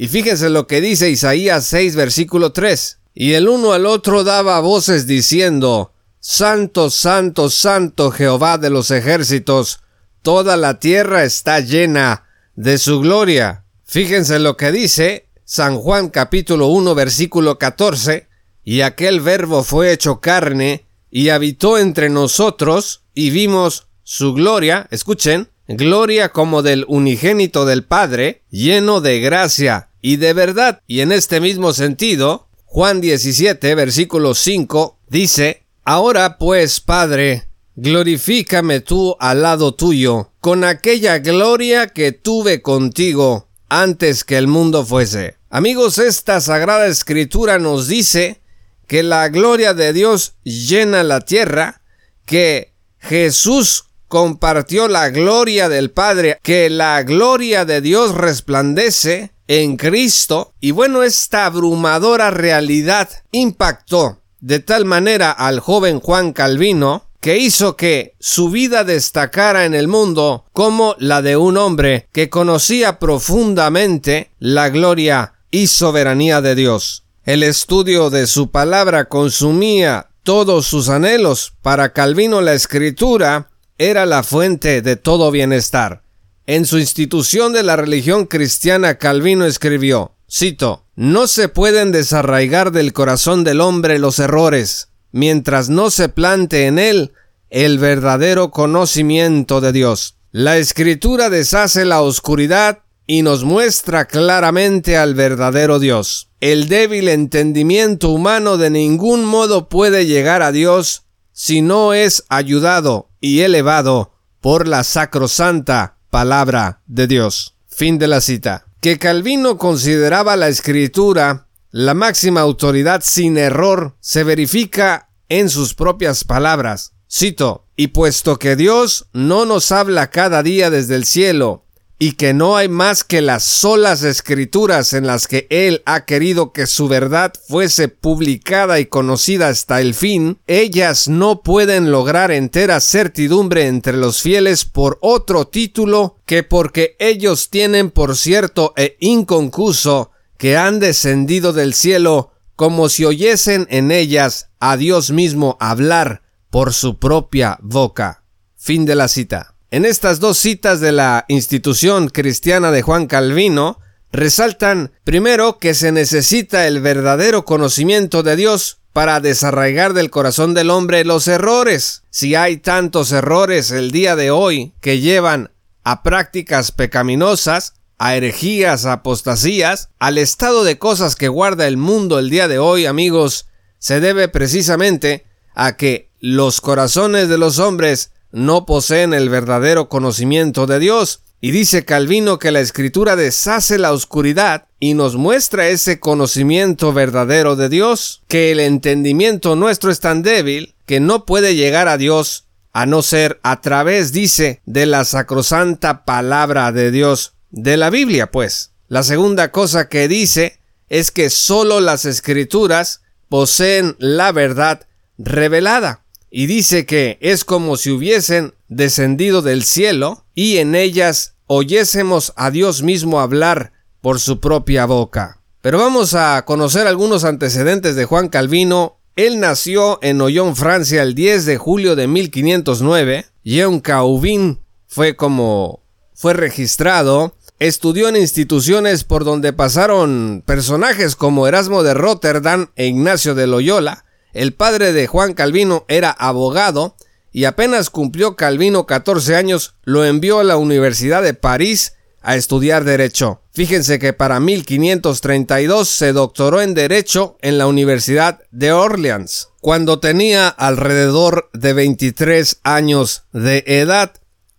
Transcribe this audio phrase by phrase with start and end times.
[0.00, 3.00] y fíjense lo que dice Isaías 6, versículo 3.
[3.14, 9.80] Y el uno al otro daba voces diciendo, Santo, Santo, Santo Jehová de los ejércitos,
[10.22, 13.64] toda la tierra está llena de su gloria.
[13.84, 18.28] Fíjense lo que dice San Juan capítulo 1 versículo 14,
[18.62, 25.48] y aquel verbo fue hecho carne y habitó entre nosotros y vimos su gloria, escuchen,
[25.66, 30.82] gloria como del unigénito del Padre, lleno de gracia y de verdad.
[30.86, 39.16] Y en este mismo sentido, Juan 17, versículo 5, dice, Ahora pues, Padre, glorifícame tú
[39.20, 45.36] al lado tuyo, con aquella gloria que tuve contigo antes que el mundo fuese.
[45.50, 48.42] Amigos, esta sagrada escritura nos dice
[48.86, 51.82] que la gloria de Dios llena la tierra,
[52.26, 60.52] que Jesús compartió la gloria del Padre, que la gloria de Dios resplandece en Cristo
[60.60, 67.76] y bueno, esta abrumadora realidad impactó de tal manera al joven Juan Calvino que hizo
[67.76, 74.30] que su vida destacara en el mundo como la de un hombre que conocía profundamente
[74.38, 77.04] la gloria y soberanía de Dios.
[77.24, 81.54] El estudio de su palabra consumía todos sus anhelos.
[81.62, 86.02] Para Calvino la escritura era la fuente de todo bienestar.
[86.48, 92.94] En su institución de la religión cristiana, Calvino escribió, cito, No se pueden desarraigar del
[92.94, 97.12] corazón del hombre los errores, mientras no se plante en él
[97.50, 100.16] el verdadero conocimiento de Dios.
[100.32, 106.30] La escritura deshace la oscuridad y nos muestra claramente al verdadero Dios.
[106.40, 113.10] El débil entendimiento humano de ningún modo puede llegar a Dios si no es ayudado
[113.20, 117.54] y elevado por la sacrosanta palabra de Dios.
[117.68, 118.66] Fin de la cita.
[118.80, 126.24] Que Calvino consideraba la escritura la máxima autoridad sin error se verifica en sus propias
[126.24, 126.92] palabras.
[127.10, 131.66] Cito, y puesto que Dios no nos habla cada día desde el cielo,
[131.98, 136.52] y que no hay más que las solas escrituras en las que Él ha querido
[136.52, 142.80] que su verdad fuese publicada y conocida hasta el fin, ellas no pueden lograr entera
[142.80, 150.12] certidumbre entre los fieles por otro título que porque ellos tienen por cierto e inconcuso
[150.36, 156.72] que han descendido del cielo como si oyesen en ellas a Dios mismo hablar por
[156.72, 158.24] su propia boca.
[158.56, 159.57] Fin de la cita.
[159.70, 163.78] En estas dos citas de la institución cristiana de Juan Calvino,
[164.10, 170.70] resaltan primero que se necesita el verdadero conocimiento de Dios para desarraigar del corazón del
[170.70, 172.02] hombre los errores.
[172.08, 175.50] Si hay tantos errores el día de hoy que llevan
[175.84, 182.18] a prácticas pecaminosas, a herejías, a apostasías, al estado de cosas que guarda el mundo
[182.18, 183.48] el día de hoy, amigos,
[183.78, 190.66] se debe precisamente a que los corazones de los hombres no poseen el verdadero conocimiento
[190.66, 191.22] de Dios.
[191.40, 197.54] Y dice Calvino que la escritura deshace la oscuridad y nos muestra ese conocimiento verdadero
[197.54, 202.46] de Dios, que el entendimiento nuestro es tan débil que no puede llegar a Dios
[202.72, 208.30] a no ser a través, dice, de la sacrosanta palabra de Dios, de la Biblia,
[208.30, 208.72] pues.
[208.88, 210.58] La segunda cosa que dice
[210.88, 214.86] es que sólo las escrituras poseen la verdad
[215.18, 222.32] revelada y dice que es como si hubiesen descendido del cielo y en ellas oyésemos
[222.36, 225.40] a Dios mismo hablar por su propia boca.
[225.60, 228.98] Pero vamos a conocer algunos antecedentes de Juan Calvino.
[229.16, 233.26] Él nació en Ollón, Francia, el 10 de julio de 1509.
[233.44, 235.80] Jean Cauvin fue como
[236.14, 237.34] fue registrado.
[237.58, 244.04] Estudió en instituciones por donde pasaron personajes como Erasmo de Rotterdam e Ignacio de Loyola.
[244.32, 246.96] El padre de Juan Calvino era abogado
[247.32, 252.84] y apenas cumplió Calvino 14 años, lo envió a la Universidad de París a estudiar
[252.84, 253.42] Derecho.
[253.52, 260.48] Fíjense que para 1532 se doctoró en Derecho en la Universidad de Orleans, cuando tenía
[260.48, 264.12] alrededor de 23 años de edad.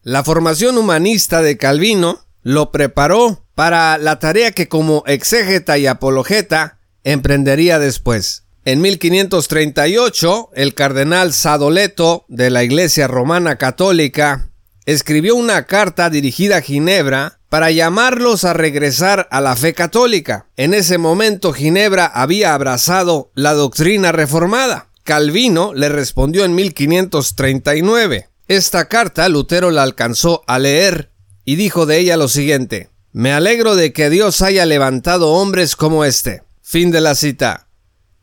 [0.04, 6.80] La formación humanista de Calvino lo preparó para la tarea que como exégeta y apologeta
[7.04, 8.46] emprendería después.
[8.66, 14.50] En 1538, el cardenal Sadoleto de la Iglesia Romana Católica
[14.86, 20.48] escribió una carta dirigida a Ginebra para llamarlos a regresar a la fe católica.
[20.58, 24.90] En ese momento Ginebra había abrazado la doctrina reformada.
[25.04, 28.28] Calvino le respondió en 1539.
[28.50, 31.12] Esta carta Lutero la alcanzó a leer
[31.46, 36.04] y dijo de ella lo siguiente: Me alegro de que Dios haya levantado hombres como
[36.04, 36.44] este.
[36.62, 37.69] Fin de la cita.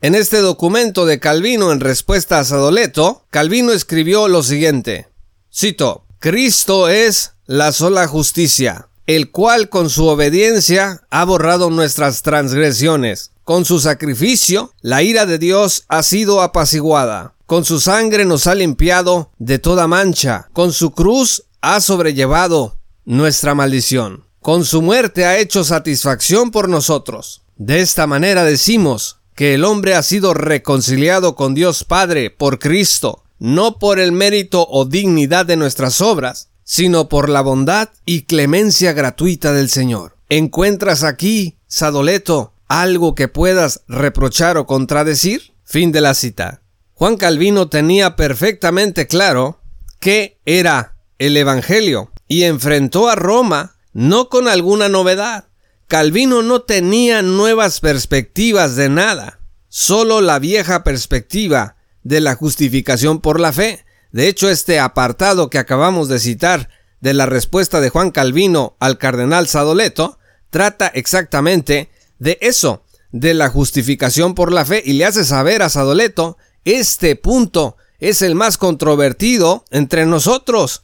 [0.03, 5.09] En este documento de Calvino en respuesta a Sadoleto, Calvino escribió lo siguiente.
[5.53, 13.31] Cito, Cristo es la sola justicia, el cual con su obediencia ha borrado nuestras transgresiones.
[13.43, 17.33] Con su sacrificio, la ira de Dios ha sido apaciguada.
[17.47, 20.49] Con su sangre nos ha limpiado de toda mancha.
[20.53, 22.77] Con su cruz ha sobrellevado
[23.07, 24.27] nuestra maldición.
[24.43, 27.43] Con su muerte ha hecho satisfacción por nosotros.
[27.57, 33.23] De esta manera decimos, que el hombre ha sido reconciliado con Dios Padre por Cristo,
[33.39, 38.95] no por el mérito o dignidad de nuestras obras, sino por la bondad y clemencia
[38.95, 40.17] gratuita del Señor.
[40.31, 45.53] ¿Encuentras aquí, Sadoleto, algo que puedas reprochar o contradecir?
[45.65, 46.63] Fin de la cita.
[46.95, 49.61] Juan Calvino tenía perfectamente claro
[50.01, 55.49] qué era el Evangelio y enfrentó a Roma no con alguna novedad,
[55.89, 59.39] Calvino no tenía nuevas perspectivas de nada,
[59.69, 63.85] solo la vieja perspectiva de la justificación por la fe.
[64.11, 68.99] De hecho, este apartado que acabamos de citar de la respuesta de Juan Calvino al
[68.99, 70.19] cardenal Sadoleto
[70.51, 71.89] trata exactamente
[72.19, 77.15] de eso, de la justificación por la fe, y le hace saber a Sadoleto, este
[77.15, 80.83] punto es el más controvertido entre nosotros.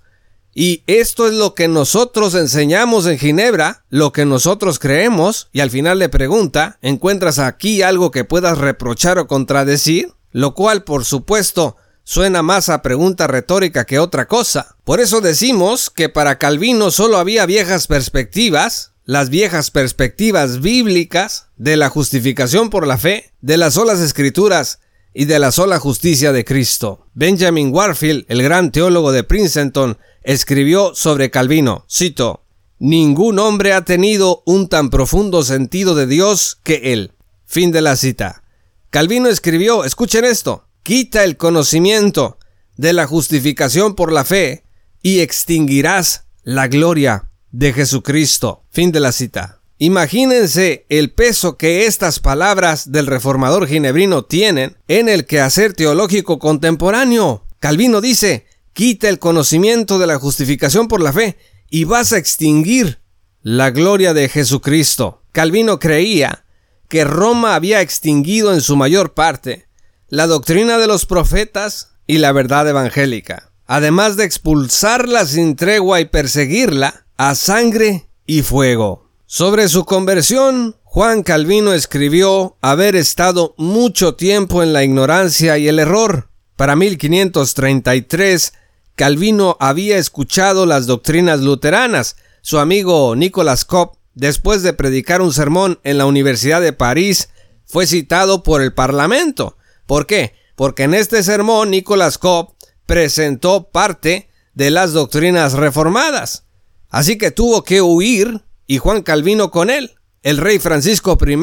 [0.55, 5.71] Y esto es lo que nosotros enseñamos en Ginebra, lo que nosotros creemos, y al
[5.71, 10.13] final le pregunta, ¿encuentras aquí algo que puedas reprochar o contradecir?
[10.31, 14.77] Lo cual, por supuesto, suena más a pregunta retórica que otra cosa.
[14.85, 21.77] Por eso decimos que para Calvino solo había viejas perspectivas, las viejas perspectivas bíblicas de
[21.77, 24.81] la justificación por la fe, de las solas escrituras
[25.15, 27.07] y de la sola justicia de Cristo.
[27.15, 32.43] Benjamin Warfield, el gran teólogo de Princeton, escribió sobre Calvino, cito,
[32.85, 37.13] Ningún hombre ha tenido un tan profundo sentido de Dios que él.
[37.47, 38.43] Fin de la cita.
[38.91, 42.39] Calvino escribió, escuchen esto, quita el conocimiento
[42.77, 44.65] de la justificación por la fe
[45.01, 48.65] y extinguirás la gloria de Jesucristo.
[48.71, 49.61] Fin de la cita.
[49.79, 57.47] Imagínense el peso que estas palabras del reformador ginebrino tienen en el quehacer teológico contemporáneo.
[57.61, 61.39] Calvino dice, quita el conocimiento de la justificación por la fe
[61.71, 63.01] y vas a extinguir
[63.43, 65.23] la gloria de Jesucristo.
[65.33, 66.45] Calvino creía
[66.89, 69.69] que Roma había extinguido en su mayor parte
[70.09, 76.05] la doctrina de los profetas y la verdad evangélica, además de expulsarla sin tregua y
[76.05, 79.09] perseguirla a sangre y fuego.
[79.25, 85.79] Sobre su conversión, Juan Calvino escribió haber estado mucho tiempo en la ignorancia y el
[85.79, 86.29] error.
[86.57, 88.53] Para 1533
[88.95, 92.17] Calvino había escuchado las doctrinas luteranas.
[92.43, 97.31] Su amigo Nicolas Kopp, después de predicar un sermón en la Universidad de París,
[97.65, 99.57] fue citado por el Parlamento.
[99.87, 100.35] ¿Por qué?
[100.57, 102.55] Porque en este sermón Nicolas Kopp
[102.87, 106.45] presentó parte de las doctrinas reformadas.
[106.91, 109.97] Así que tuvo que huir y Juan Calvino con él.
[110.23, 111.37] El rey Francisco I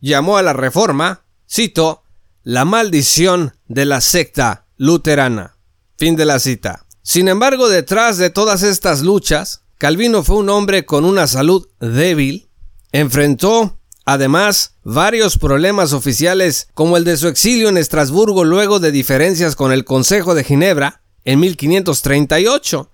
[0.00, 2.02] llamó a la reforma, cito,
[2.42, 5.56] la maldición de la secta luterana.
[5.96, 6.86] Fin de la cita.
[7.02, 12.50] Sin embargo, detrás de todas estas luchas, Calvino fue un hombre con una salud débil,
[12.92, 19.56] enfrentó además varios problemas oficiales como el de su exilio en Estrasburgo luego de diferencias
[19.56, 22.90] con el Consejo de Ginebra en 1538.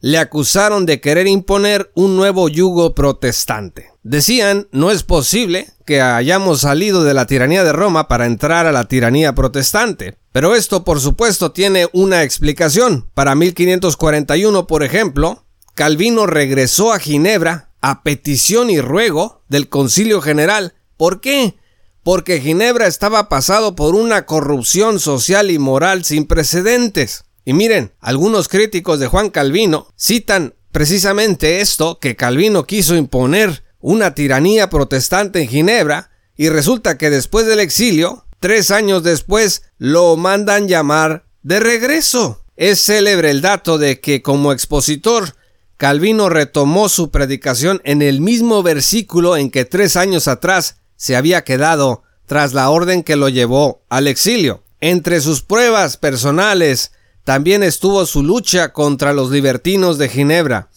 [0.00, 3.90] Le acusaron de querer imponer un nuevo yugo protestante.
[4.08, 8.72] Decían, no es posible que hayamos salido de la tiranía de Roma para entrar a
[8.72, 10.16] la tiranía protestante.
[10.32, 13.10] Pero esto por supuesto tiene una explicación.
[13.12, 20.72] Para 1541, por ejemplo, Calvino regresó a Ginebra a petición y ruego del Concilio General.
[20.96, 21.56] ¿Por qué?
[22.02, 27.24] Porque Ginebra estaba pasado por una corrupción social y moral sin precedentes.
[27.44, 34.14] Y miren, algunos críticos de Juan Calvino citan precisamente esto que Calvino quiso imponer una
[34.14, 40.68] tiranía protestante en Ginebra y resulta que después del exilio Tres años después lo mandan
[40.68, 42.44] llamar de regreso.
[42.56, 45.34] Es célebre el dato de que como expositor
[45.76, 51.42] Calvino retomó su predicación en el mismo versículo en que tres años atrás se había
[51.42, 54.62] quedado tras la orden que lo llevó al exilio.
[54.80, 56.92] Entre sus pruebas personales
[57.24, 60.68] también estuvo su lucha contra los libertinos de Ginebra.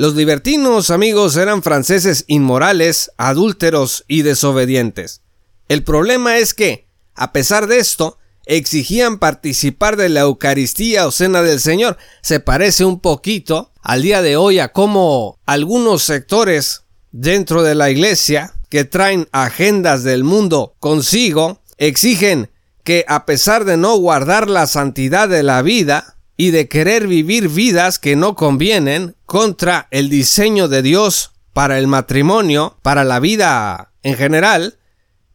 [0.00, 5.20] Los libertinos, amigos, eran franceses inmorales, adúlteros y desobedientes.
[5.68, 8.16] El problema es que, a pesar de esto,
[8.46, 11.98] exigían participar de la Eucaristía o Cena del Señor.
[12.22, 17.90] Se parece un poquito al día de hoy a cómo algunos sectores dentro de la
[17.90, 22.50] iglesia que traen agendas del mundo consigo exigen
[22.84, 27.50] que a pesar de no guardar la santidad de la vida y de querer vivir
[27.50, 33.92] vidas que no convienen contra el diseño de Dios para el matrimonio, para la vida
[34.02, 34.78] en general,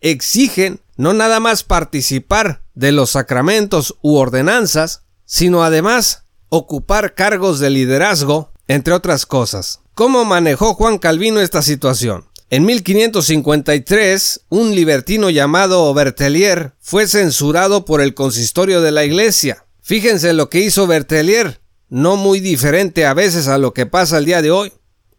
[0.02, 7.70] exigen no nada más participar de los sacramentos u ordenanzas, sino además ocupar cargos de
[7.70, 9.82] liderazgo, entre otras cosas.
[9.94, 12.26] ¿Cómo manejó Juan Calvino esta situación?
[12.50, 19.65] En 1553, un libertino llamado Bertelier fue censurado por el consistorio de la iglesia.
[19.86, 24.26] Fíjense lo que hizo Bertelier, no muy diferente a veces a lo que pasa el
[24.26, 24.74] día de hoy.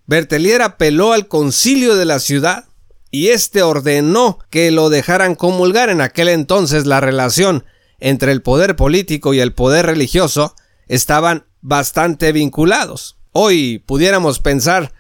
[0.07, 2.65] Bertelier apeló al concilio de la ciudad
[3.13, 5.89] y éste ordenó que lo dejaran comulgar.
[5.89, 7.65] En aquel entonces la relación
[8.01, 10.57] entre el poder político y el poder religioso
[10.89, 13.19] estaban bastante vinculados.
[13.31, 14.93] Hoy pudiéramos pensar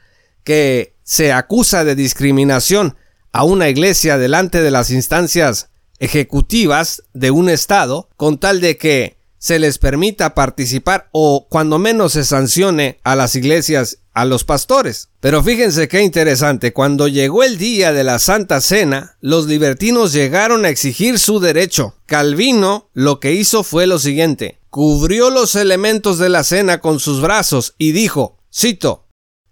[0.44, 2.94] que se acusa de discriminación
[3.32, 9.16] a una iglesia delante de las instancias ejecutivas de un estado con tal de que
[9.38, 15.10] se les permita participar o cuando menos se sancione a las iglesias, a los pastores.
[15.20, 20.64] Pero fíjense qué interesante, cuando llegó el día de la Santa Cena, los libertinos llegaron
[20.64, 21.94] a exigir su derecho.
[22.06, 27.20] Calvino lo que hizo fue lo siguiente, cubrió los elementos de la cena con sus
[27.20, 29.06] brazos y dijo, cito,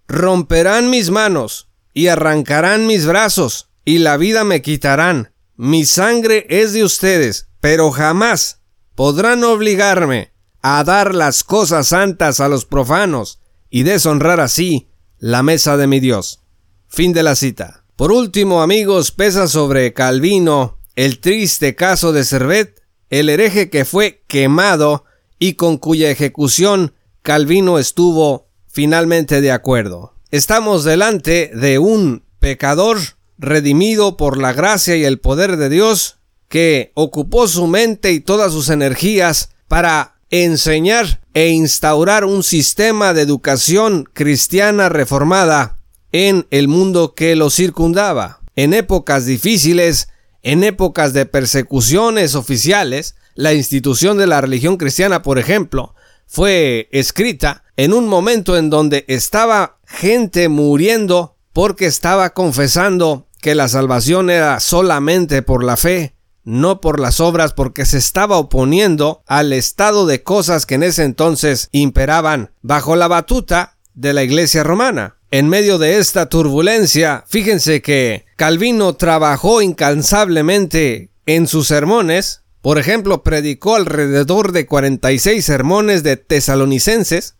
[0.07, 5.31] romperán mis manos y arrancarán mis brazos y la vida me quitarán.
[5.55, 8.61] Mi sangre es de ustedes, pero jamás
[8.95, 14.87] podrán obligarme a dar las cosas santas a los profanos y deshonrar así
[15.19, 16.41] la mesa de mi Dios.
[16.87, 17.83] Fin de la cita.
[17.95, 24.23] Por último, amigos, pesa sobre Calvino el triste caso de Servet, el hereje que fue
[24.27, 25.03] quemado
[25.39, 30.13] y con cuya ejecución Calvino estuvo finalmente de acuerdo.
[30.31, 32.97] Estamos delante de un pecador
[33.37, 36.17] redimido por la gracia y el poder de Dios
[36.55, 43.23] que ocupó su mente y todas sus energías para enseñar e instaurar un sistema de
[43.23, 45.75] educación cristiana reformada
[46.13, 48.39] en el mundo que lo circundaba.
[48.55, 50.07] En épocas difíciles,
[50.43, 55.93] en épocas de persecuciones oficiales, la institución de la religión cristiana, por ejemplo,
[56.25, 63.67] fue escrita en un momento en donde estaba gente muriendo porque estaba confesando que la
[63.67, 66.14] salvación era solamente por la fe
[66.45, 71.03] no por las obras porque se estaba oponiendo al estado de cosas que en ese
[71.03, 75.17] entonces imperaban bajo la batuta de la Iglesia romana.
[75.31, 83.21] En medio de esta turbulencia, fíjense que Calvino trabajó incansablemente en sus sermones, por ejemplo,
[83.21, 87.35] predicó alrededor de 46 sermones de tesalonicenses,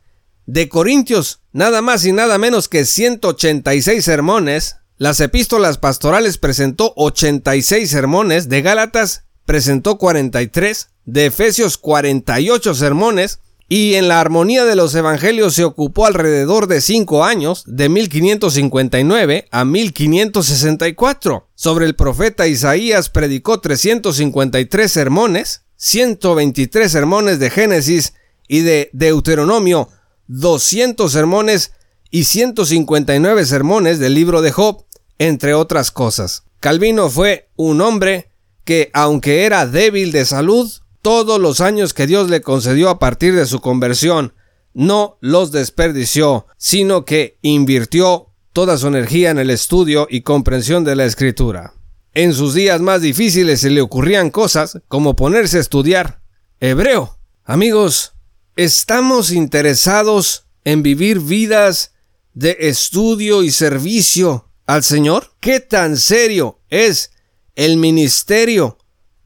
[0.46, 7.90] de Corintios nada más y nada menos que 186 sermones, las epístolas pastorales presentó 86
[7.90, 14.94] sermones, de Gálatas presentó 43, de Efesios 48 sermones, y en la armonía de los
[14.96, 21.50] evangelios se ocupó alrededor de 5 años, de 1559 a 1564.
[21.56, 28.14] Sobre el profeta Isaías predicó 353 sermones, 123 sermones de Génesis
[28.48, 29.90] y de Deuteronomio,
[30.28, 31.72] 200 sermones
[32.12, 34.85] y 159 sermones del libro de Job,
[35.20, 36.44] entre otras cosas.
[36.60, 38.32] Calvino fue un hombre
[38.64, 43.36] que, aunque era débil de salud, todos los años que Dios le concedió a partir
[43.36, 44.34] de su conversión,
[44.74, 50.96] no los desperdició, sino que invirtió toda su energía en el estudio y comprensión de
[50.96, 51.74] la escritura.
[52.14, 56.22] En sus días más difíciles se le ocurrían cosas como ponerse a estudiar
[56.60, 57.20] hebreo.
[57.44, 58.14] Amigos,
[58.56, 61.94] ¿estamos interesados en vivir vidas
[62.34, 65.34] de estudio y servicio al Señor?
[65.40, 67.12] ¿Qué tan serio es
[67.56, 68.78] el ministerio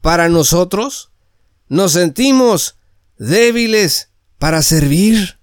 [0.02, 1.12] para nosotros?
[1.68, 2.78] ¿Nos sentimos
[3.18, 5.40] débiles para servir?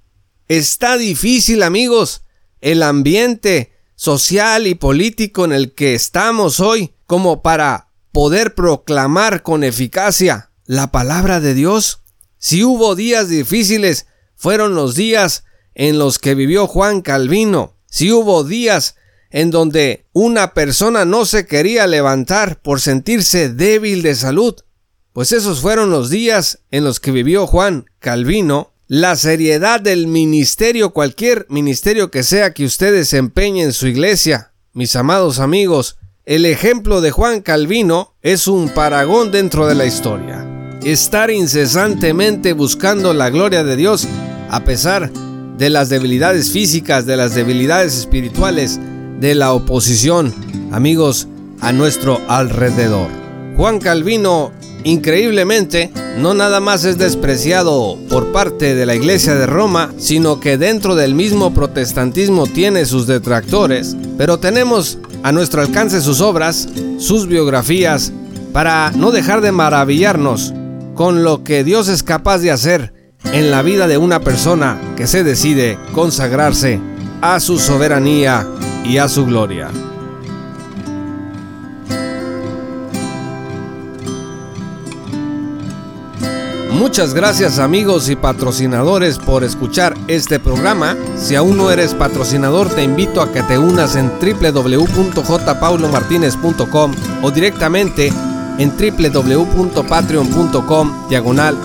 [0.49, 2.23] Está difícil, amigos,
[2.61, 9.65] el ambiente social y político en el que estamos hoy como para poder proclamar con
[9.65, 12.03] eficacia la palabra de Dios.
[12.39, 14.07] Si hubo días difíciles,
[14.37, 18.97] fueron los días en los que vivió Juan Calvino, si hubo días
[19.31, 24.55] en donde una persona no se quería levantar por sentirse débil de salud,
[25.13, 30.91] pues esos fueron los días en los que vivió Juan Calvino, la seriedad del ministerio,
[30.91, 37.01] cualquier ministerio que sea que usted desempeñe en su iglesia, mis amados amigos, el ejemplo
[37.01, 40.45] de Juan Calvino es un paragón dentro de la historia.
[40.85, 44.07] Estar incesantemente buscando la gloria de Dios
[44.51, 45.11] a pesar
[45.57, 48.79] de las debilidades físicas, de las debilidades espirituales,
[49.21, 50.35] de la oposición,
[50.73, 51.29] amigos,
[51.61, 53.09] a nuestro alrededor.
[53.57, 54.53] Juan Calvino,
[54.85, 60.59] increíblemente, no nada más es despreciado por parte de la Iglesia de Roma, sino que
[60.59, 67.27] dentro del mismo protestantismo tiene sus detractores, pero tenemos a nuestro alcance sus obras, sus
[67.27, 68.13] biografías,
[68.53, 70.55] para no dejar de maravillarnos
[70.95, 72.93] con lo que Dios es capaz de hacer
[73.25, 76.81] en la vida de una persona que se decide consagrarse
[77.21, 78.47] a su soberanía
[78.89, 79.73] y a su gloria.
[86.73, 90.95] Muchas gracias amigos y patrocinadores por escuchar este programa.
[91.17, 98.13] Si aún no eres patrocinador te invito a que te unas en www.jpaulomartinez.com o directamente
[98.59, 101.57] en www.patreon.com diagonal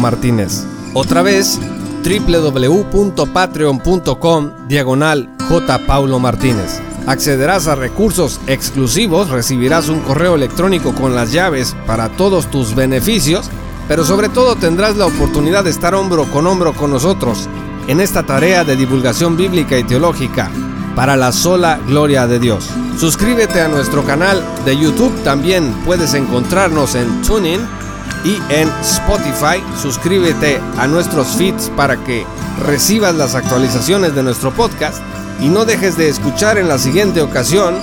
[0.00, 0.64] Martínez.
[0.94, 1.60] Otra vez,
[2.02, 5.80] www.patreon.com diagonal J.
[5.86, 6.80] Paulo Martínez.
[7.06, 13.50] accederás a recursos exclusivos, recibirás un correo electrónico con las llaves para todos tus beneficios,
[13.86, 17.50] pero sobre todo tendrás la oportunidad de estar hombro con hombro con nosotros
[17.86, 20.50] en esta tarea de divulgación bíblica y teológica
[20.96, 22.70] para la sola gloria de Dios.
[22.98, 27.60] Suscríbete a nuestro canal de YouTube, también puedes encontrarnos en TuneIn
[28.24, 29.62] y en Spotify.
[29.78, 32.24] Suscríbete a nuestros feeds para que
[32.64, 35.02] recibas las actualizaciones de nuestro podcast
[35.40, 37.74] y no dejes de escuchar en la siguiente ocasión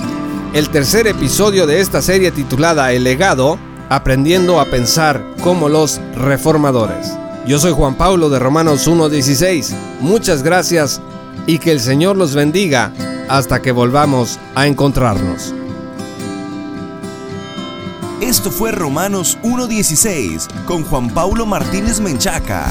[0.52, 3.58] el tercer episodio de esta serie titulada El legado,
[3.88, 7.12] aprendiendo a pensar como los reformadores.
[7.46, 9.74] Yo soy Juan Pablo de Romanos 1.16.
[10.00, 11.00] Muchas gracias
[11.46, 12.92] y que el Señor los bendiga
[13.28, 15.54] hasta que volvamos a encontrarnos.
[18.20, 22.70] Esto fue Romanos 1.16 con Juan Paulo Martínez Menchaca.